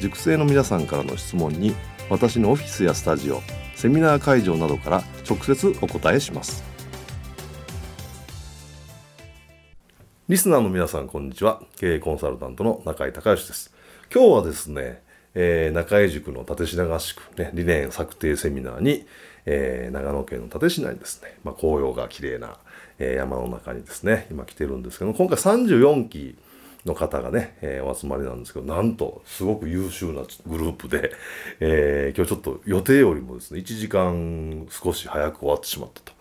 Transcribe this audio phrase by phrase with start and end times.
[0.00, 1.74] 塾生の皆さんからの質問に
[2.10, 3.40] 私のオフィスやスタジオ
[3.74, 6.64] セミナー会場などから直接お答えします。
[10.28, 11.62] リスナーの皆さんこんにちは。
[11.76, 13.74] 経営コンサルタントの中井隆義です。
[14.12, 15.02] 今日はですね、
[15.34, 19.06] えー、中井塾の立品合宿、ね、理念策定セミナーに、
[19.46, 22.56] えー、長野県の立品にですね、まあ、紅葉が綺麗な、
[22.98, 26.38] えー、山の中にですね今来てるんですけど今回34期
[26.84, 31.12] の方がね、えー、お集まりなんですけど、なんと、すごく優秀なグループで、
[31.60, 36.12] えー、今日ちょっと予定よりもですね、1時間少し早く終わってしまったと。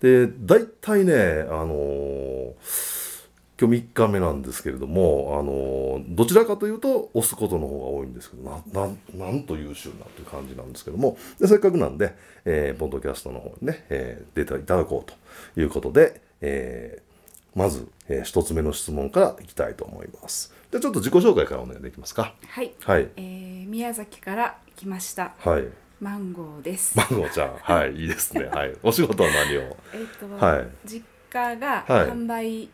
[0.00, 1.14] で、大体ね、
[1.48, 3.22] あのー、
[3.60, 15.10] 今日3日目なんですけれども、あのー、どちらかというと、押すことの方が多いんですけど、な、ななんと優秀なという感じなんですけども、でせっかくなんで、えー、ポッドキャストの方にね、えー、出ていただこう
[15.54, 17.11] ということで、えー、
[17.54, 20.54] まず、えー、一つ目の質問からいきたいと思います。
[20.70, 22.34] じゃちょっと自己紹介からお願いできますか？
[22.46, 22.72] はい。
[22.80, 23.08] はい。
[23.16, 25.34] えー、宮崎から来ました。
[25.38, 25.64] はい。
[26.00, 26.96] マンゴーです。
[26.96, 28.46] マンゴーちゃん、 はい、いいですね。
[28.46, 28.74] はい。
[28.82, 29.76] お仕事は何を？
[29.94, 30.68] えっと、はい。
[30.84, 32.68] 実家が販売、はい、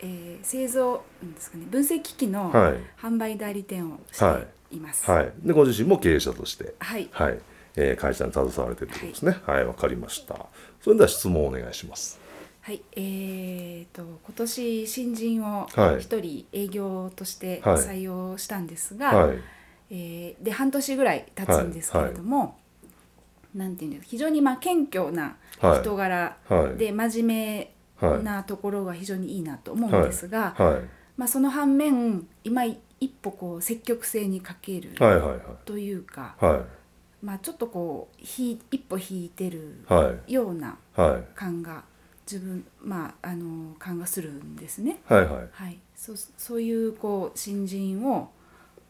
[0.00, 2.52] えー、製造ですかね、分析機器の
[3.00, 5.10] 販売代理店をしています。
[5.10, 5.24] はい。
[5.24, 6.74] はい、で、ご自身も経営者として。
[6.80, 7.08] はい。
[7.12, 7.38] はい。
[7.76, 9.42] えー、会社に携われてるということですね。
[9.46, 10.46] はい、わ、はい、かりました。
[10.82, 12.20] それでは質問をお願いします。
[12.64, 15.68] はい、えーと、今年新人を
[16.00, 19.38] 一人営業として採用したんですが、はい、
[19.90, 22.52] えー、で半年ぐらい経つんですけれども、は
[23.54, 25.36] い、なんていうんです非常にまあ謙虚な
[25.82, 26.38] 人柄
[26.78, 27.70] で真面
[28.00, 30.54] 目なところが非常にいいなと思うんですが、
[31.18, 34.94] まあ、その反面今一歩こう積極性に欠ける
[35.66, 36.34] というか、
[37.20, 39.84] まあ、ちょっとこう一歩引いてる
[40.26, 40.78] ような
[41.34, 41.84] 感が。
[42.30, 45.00] 自分まああの感がするんですね。
[45.06, 45.48] はいはい。
[45.52, 48.30] はい、そうそういうこう新人を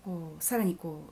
[0.04, 1.02] こうさらにこ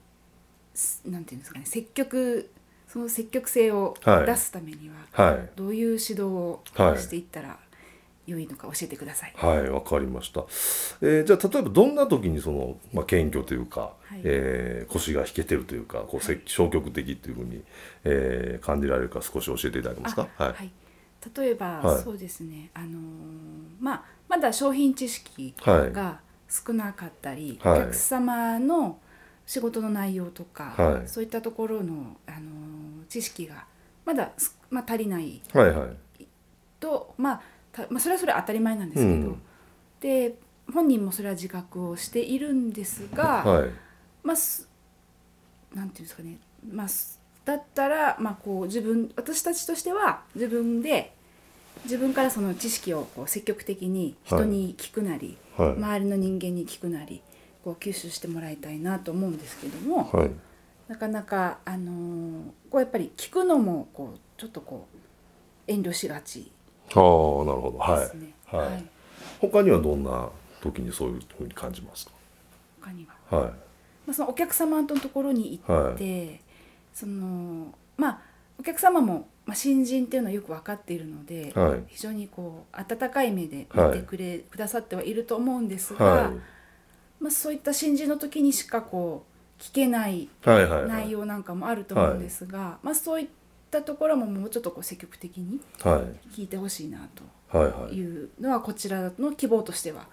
[1.06, 2.50] うなんていうんですかね積極
[2.88, 7.58] その積極性を出すためには、はい、どういう指導をしていったら
[8.26, 9.32] 良いのか教えてください。
[9.36, 10.42] はいわ、かりました。
[11.00, 17.62] えー、じゃあ例えばどんな時にそのまあ謙虚というか、はい、えー、腰が引けてるというかこう、はい、消極的というふうに、
[18.04, 20.28] えー、感じられるか少し教えていただけますか？
[20.36, 20.70] はい、はい
[21.36, 22.70] 例えば、はい、そうですね。
[22.74, 22.92] あのー、
[23.80, 28.98] まあまだ商品知識が少なかったり、はい、お客様の
[29.46, 33.66] 仕事の内容とか、はい、そういったところの、あのー、知識が
[34.04, 34.30] まだ、
[34.70, 36.26] まあ、足りない、はいはい、
[36.80, 37.42] と、まあ、
[37.88, 39.42] まあそれはそれは当たり前なんですけど、うん、
[40.00, 40.34] で
[40.72, 43.70] 本人もそれは自覚をしているんですが、はい、
[44.22, 44.36] まあ
[45.74, 46.38] なんていうんですかね、
[46.70, 46.88] まあ、
[47.44, 51.12] だったら、まあ、こう自分私たちとしては自分で
[51.84, 57.20] 自分からその知識をこう積極的に人に聞くなり、はい、周りの人間に聞くなり
[57.64, 60.30] こう吸収してもらいたいなと思うんですけども、はい、
[60.86, 64.96] なかなか、あのー、こうやっぱり聞くのもこうちょっとこう
[65.66, 66.52] 遠慮しがち
[66.94, 67.78] ああなるほど。
[67.78, 68.08] は
[68.52, 68.84] い、はい、
[69.40, 70.28] 他にはどんな
[70.60, 72.12] 時にそういうふうに感じますか？
[72.80, 73.50] 他には、はい。
[73.50, 73.56] ま
[74.10, 76.40] あ、そのお客様のところに行って、はい
[76.92, 78.20] そのまあ
[78.58, 86.32] お客様も、まあ、新人っていうのはよく分かっているので、はい、非常にこう温かい目で見てくれ、はい、くださってはいると思うんですが、はい、
[87.18, 89.24] まあ、そういった新人の時にしかこ
[89.58, 93.28] う聞けない内容なんかもあると思うんですが、まあ、そういっ
[93.70, 95.60] たところももうちょっとこう積極的に
[96.32, 97.22] 聞いてほしいなと。
[97.92, 100.06] いうのはこちらの希望としては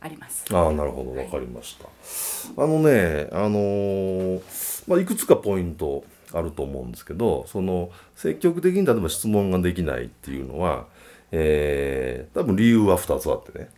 [0.00, 0.50] あります。
[0.50, 1.14] はい、あなるほど。
[1.14, 2.62] わかりました。
[2.62, 4.40] あのねあのー、
[4.86, 6.04] まあいくつかポイント
[6.36, 10.86] あると思うんですけどその積極的に例えば質問ができないっていうのは、
[11.32, 13.68] えー、多分理由は2つあってね。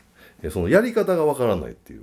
[0.51, 2.03] そのやり方がわからないっていう。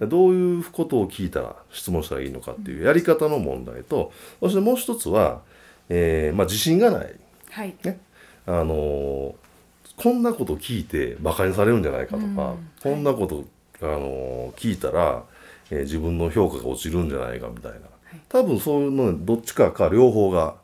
[0.00, 5.42] うん、どういうことを聞いたら質問したらいいのかっていうやり方の問題と、そしてもう一つは、
[5.88, 7.14] えーまあ、自信がない、
[7.50, 7.74] はい。
[7.84, 7.98] ね。
[8.46, 9.34] あのー、
[9.96, 12.36] こんなこと聞いてバカにされるんじゃないかとか、うん、
[12.82, 13.44] こんなこと、
[13.82, 15.24] あのー、聞いたら、
[15.70, 17.78] えー、自分の評価が落ちるんじゃないかみたいな、
[18.28, 20.56] 多分そういうのどっちかか両方が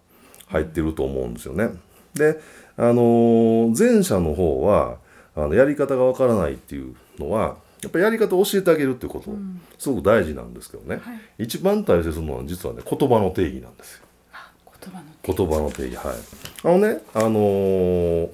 [0.46, 1.70] 入ってると思うんですよね。
[2.14, 2.40] で
[2.76, 4.98] あのー、前者の方は
[5.34, 14.06] あのやり方がわからないっていうのはやっぱりやり方を教えてあげるっていうこと、うん、すごく大事なんですけどね、はい、一番大切なのは実はね言葉の定義なんですよ。
[15.24, 16.16] 言葉の定義はい。
[16.64, 18.30] あのねあのー、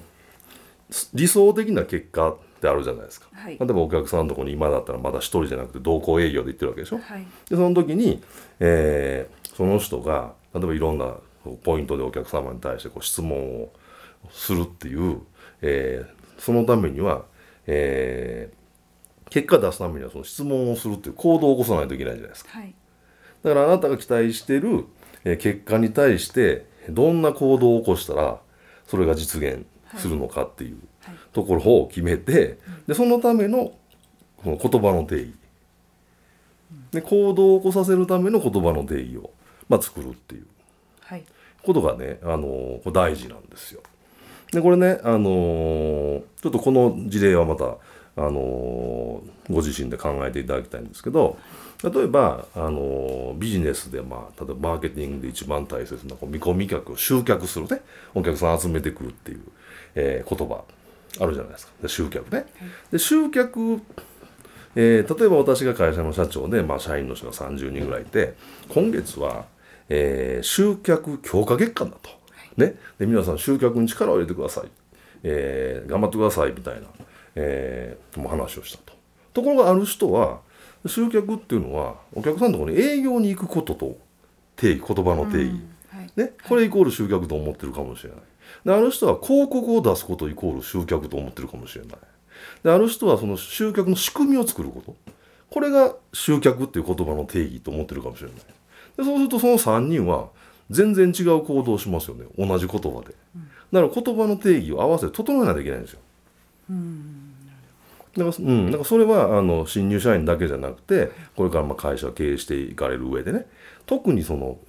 [1.13, 8.21] 理想的な結果ってあるじゃないですか、はい、例えばお客さんのとこに今だったらまだ一人じゃなくて同行営業で行ってるわけでしょ、はい、でその時に、
[8.59, 11.15] えー、その人が例えばいろんな
[11.63, 13.71] ポイントでお客様に対してこう質問を
[14.31, 15.21] するっていう、
[15.61, 17.23] えー、そのためには、
[17.65, 22.73] えー、結果出すためにはその質問をするっていう行動を起こさないといけないじゃないですか、はい、
[23.43, 24.85] だからあなたが期待してる
[25.23, 28.39] え結果に対してどんな行動を起こしたら
[28.87, 29.65] それが実現
[29.97, 30.79] するのかっていう
[31.33, 33.73] ところを決めて、でそのための
[34.37, 35.33] この言葉の定義。
[36.91, 39.31] で行動を起こさせるための言葉の定義を、
[39.67, 40.45] まあ、作るっていう。
[41.63, 43.81] ことがね、あの大事なんですよ。
[44.51, 47.77] でこれね、あのちょっとこの事例はまた、
[48.17, 51.37] あのご自身で考えていただきたいんですけど、
[51.83, 57.81] 例えばあのビジネスで、まあ、例えばマーケティングで一番大切なこう見込み客を集客するね
[58.13, 59.41] お客さん集めてくるっていう、
[59.95, 60.65] えー、言葉
[61.19, 61.73] あるじゃないですか。
[61.81, 62.45] で集客ね。
[62.91, 63.81] で集客
[64.75, 68.35] えー、例えば私が会社の社長で、まあ、社員の人が30人ぐらいいて
[68.69, 69.45] 今月は、
[69.89, 72.09] えー、集客強化月間だと、
[72.55, 74.65] ね、で皆さん集客に力を入れてください、
[75.23, 76.87] えー、頑張ってくださいみたいな、
[77.35, 78.93] えー、話をしたと。
[79.33, 80.41] ところがある人は
[80.85, 83.97] 集客っていうのはお客さんのところに営業に行くことと
[84.55, 85.99] 定義言葉の定義、うん。
[85.99, 88.19] はい、ね、これイコール集客と思ってるかもしれない
[88.65, 91.97] である人は広告を出すことイコール集客と思ってるかもしれない。
[92.63, 94.95] である人はその集客の仕組みを作ること。
[95.49, 98.37] これが集客っていう言葉の定義と思ってるかもしれない。
[98.97, 100.29] でそうするとその3人は
[100.69, 102.25] 全然違う行動をしますよね。
[102.37, 103.15] 同じ言葉で、
[103.73, 105.99] だから言葉の定義を合わせて整えないといけないんですよ、
[106.69, 107.33] うん。
[108.15, 113.47] だから,、うん、だからそれはあの新入社員だけじゃなくてこれからまあ会社を経営していかれる上でね。
[113.85, 114.59] 特にその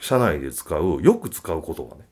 [0.00, 2.02] 社内で使うよく使う言葉ね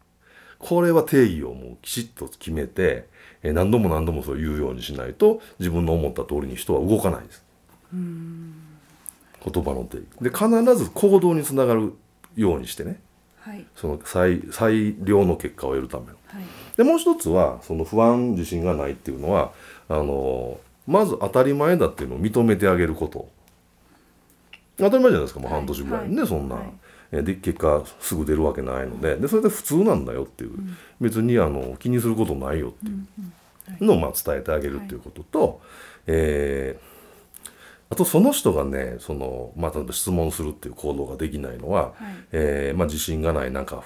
[0.59, 3.07] これは定義をもうきちっと決めて
[3.45, 7.45] え何度も何度もそう言うようにしないと自分の思った通りに人は動かないです。
[7.93, 10.07] 言葉の定義。
[10.21, 11.93] で必ず行動につながる
[12.35, 13.01] ようにしてね、
[13.41, 16.13] はい、その最最良の結果を得るための。
[16.27, 16.45] はい、
[16.77, 19.53] でもう一つはその不安自信がないっていうのは
[19.89, 23.29] あのまず当たり前だっていうのを認めてあげること
[24.79, 26.63] 当たり前じゃないですかもう半年ぐらいね、はい、そんな、は
[27.13, 29.17] い、で結果すぐ出るわけないので。
[29.17, 33.07] でそれで普通なんだよっていう、うん、別にあの気にすることないよっていう。
[33.81, 35.59] のをまあ伝えてあげるっていうことと、はい、
[36.09, 37.53] えー、
[37.91, 41.95] あとその人がねその、まあ、質問するっていう行動ができないのは、はい、
[42.33, 43.85] えー、まあ、自信がないなんか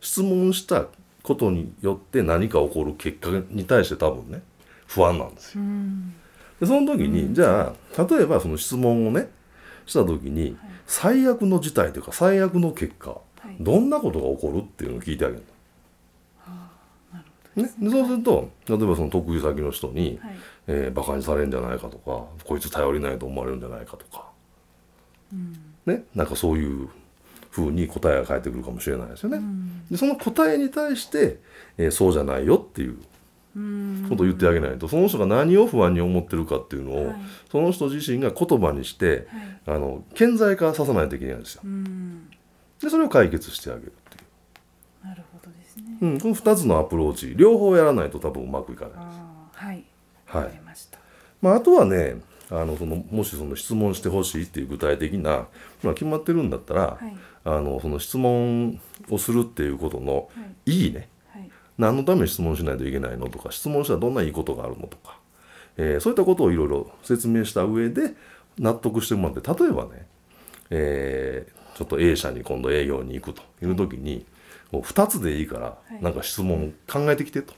[0.00, 0.86] 質問した
[1.22, 4.42] ことによって何か起こる結果に対して多分ね
[4.86, 5.60] 不安なんですよ。
[5.60, 6.14] うん。
[6.60, 9.28] でその時に、じゃあ例えばその質問をね
[9.88, 10.56] した時に、
[10.86, 13.18] 最悪の事態というか最悪の結果、
[13.58, 15.42] どんなことが起こるっていうのを聞いてあげる
[17.58, 20.36] ね、でそうすると例えばその得意先の人に、はい、
[20.68, 24.28] えー、バカにされるんじゃないかとかこいつ頼りないと思われるんじゃないかとか、
[25.32, 26.88] うん、ねなんかそういう
[27.50, 29.38] ふうに答えが返ってくるかもしれないですよね。
[29.38, 31.38] うん、でその答えに対して、
[31.76, 32.98] えー、そうじゃないよっていう
[34.08, 37.16] ことを言ってあげないとその人が何を不安に思ってるかっていうのを、はい、
[37.50, 39.28] その人自身が言葉にして、
[39.66, 41.62] はい、あの顕在化させないといけないんですよ。
[42.80, 44.20] でそれを解決してあげるってい
[45.04, 45.06] う。
[45.08, 45.98] なるほどですね。
[46.00, 49.18] うん、この2つのアプローチ両方やらないと多分うまくいかないです。
[49.52, 49.84] はい。
[50.26, 50.60] はい。
[51.40, 52.16] まあ、あとはね
[52.50, 55.46] あのそのもしその質問してほしいっていう具体的な、
[55.82, 60.28] まあ、決まってるんだったら、はい、あのその質問をするっていうことの
[60.64, 61.08] いいね、
[61.78, 65.18] 何のために質問しないといけないのとか質問したらどんないいことがあるのとか、
[65.76, 68.14] えー、そういったことをいろいろ説明した上で
[68.58, 70.06] 納得してもらって例えばね、
[70.70, 74.26] えー、ちょっと A 社に今度営業に行くという時に
[74.72, 77.54] もう2つでいいからなんか質問考えてきてと、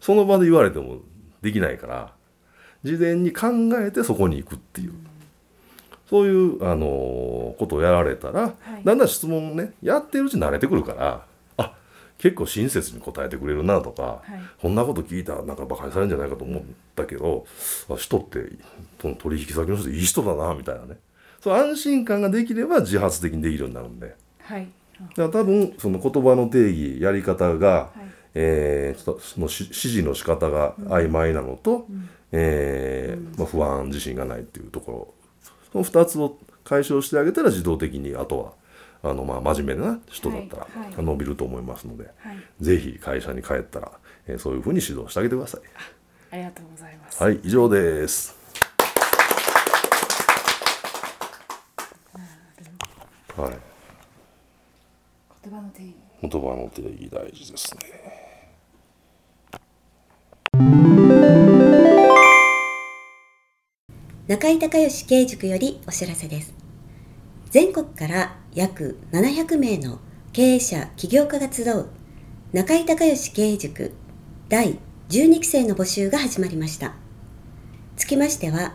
[0.00, 0.98] その場で言われても
[1.42, 2.12] できないから
[2.84, 3.48] 事前に考
[3.80, 4.92] えてそこに行くっていう。
[6.08, 8.48] そういう、あのー、ことをやられたら、は
[8.80, 11.26] い、だんだん質問をねやってるうちに慣れてくるから
[12.18, 16.62] 結構親切に答えてくれるなとか、はい、こんなこと聞いたらなんかバカにされるんじゃないかと思っ
[16.94, 17.46] たけど、
[17.96, 18.38] 人って
[19.18, 20.96] 取引先の人いい人だなみたいなね。
[21.40, 24.68] そう安心感ができれば自発的にできるようになるんで、はい、
[25.00, 28.16] だから多分その言葉の定義やり方が、はい。
[28.38, 35.14] えー、その指示の仕方が曖昧なのと、うん、えー、まあ、不安自信がないっていうところ。
[35.72, 38.52] その2つを解消してあげたら自動的にあとは
[39.10, 43.92] あのまあ真面目な人だったら伸びると思いますので、はいはい、ぜひ会社に帰ったら、
[44.26, 45.60] えー、そういうふうに指導してあげてください。
[46.32, 47.22] ありがとうございます。
[47.22, 48.36] はい、以上です。
[53.36, 53.58] はい。
[55.44, 55.94] 言葉の定義。
[56.22, 58.16] 言葉の定義大事ですね。
[64.26, 66.55] 中井隆義経営塾よりお知らせです。
[67.50, 69.98] 全国から約700名の
[70.32, 71.88] 経営者起業家が集う
[72.52, 73.94] 中井隆義経営塾
[74.48, 76.94] 第12期生の募集が始まりました。
[77.96, 78.74] つきましては、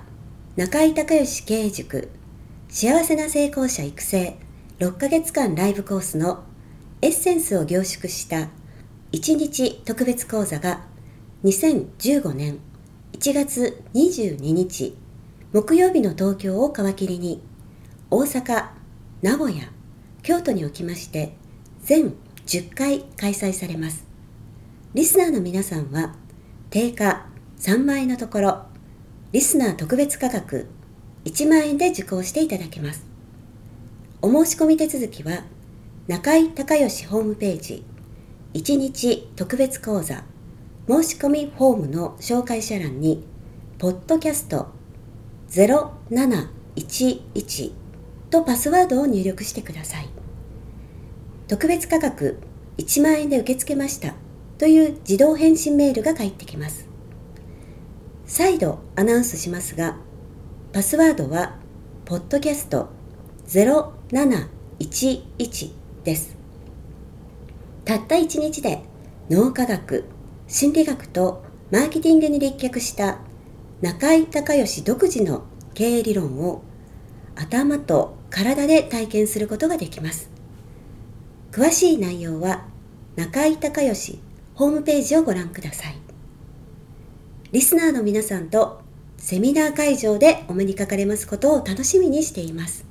[0.55, 2.09] 中井隆義経営塾
[2.69, 4.37] 幸せな成功者育成
[4.79, 6.43] 6ヶ月間ライブコースの
[7.01, 8.49] エッセンスを凝縮した
[9.11, 10.81] 1日特別講座が
[11.43, 12.59] 2015年
[13.13, 14.95] 1月22日
[15.53, 17.41] 木曜日の東京を皮切りに
[18.13, 18.67] 大阪、
[19.21, 19.69] 名古屋、
[20.21, 21.33] 京都におきまして
[21.81, 22.13] 全
[22.45, 24.05] 10回開催されます。
[24.93, 26.13] リスナーの皆さんは
[26.71, 27.27] 定価
[27.59, 28.63] 3万円のところ
[29.31, 30.67] リスナー特別価格
[31.23, 33.05] 1万円で受講していただけます。
[34.21, 35.45] お申し込み手続きは
[36.09, 37.85] 中井隆義ホームページ
[38.55, 40.25] 1日特別講座
[40.89, 43.23] 申し込みフォームの紹介者欄に
[43.77, 44.67] ポッドキャスト
[45.51, 47.80] 0711
[48.31, 50.09] とパスワードを入力してください。
[51.47, 52.39] 特別価格
[52.77, 54.15] 1万円で受け付けました
[54.57, 56.87] という自動返信メールが返ってきます。
[58.25, 59.97] 再度アナウンスしますが
[60.71, 61.57] パスワードは
[62.05, 62.87] ポッドキャスト
[63.47, 65.73] 0711
[66.05, 66.37] です。
[67.83, 68.83] たった1日で
[69.29, 70.05] 脳科学
[70.47, 73.19] 心理学とマーケティングに立脚した
[73.81, 76.63] 中井隆義独自の経営理論を
[77.35, 80.31] 頭と体で体験することができます。
[81.51, 82.65] 詳しい内容は
[83.15, 84.19] 中井隆義
[84.55, 85.95] ホームページをご覧ください。
[87.51, 88.81] リスナーの皆さんと
[89.17, 92.90] セミナー会場でお目にかかれますことを楽しみにしています。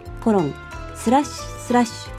[0.23, 0.53] コロン
[0.95, 2.11] スラッシュスラッシュ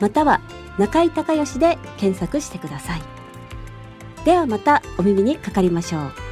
[0.00, 0.40] または
[0.78, 3.02] 中井隆義で検索してください。
[4.24, 6.25] ではまたお耳にかかりましょう。